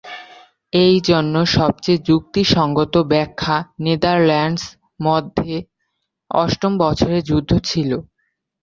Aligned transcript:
এই 0.73 0.95
জন্য 1.01 1.35
সবচেয়ে 1.55 2.03
যুক্তিসঙ্গত 2.07 2.93
ব্যাখ্যা 3.11 3.55
নেদারল্যান্ডস 3.79 4.63
মধ্যে 4.99 5.53
অষ্টম 6.31 6.73
বছরের 6.83 7.21
যুদ্ধ 7.23 7.51
ছিল। 7.69 7.91